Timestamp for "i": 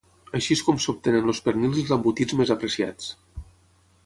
1.79-1.85